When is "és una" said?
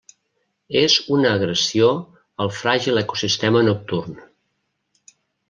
0.79-1.33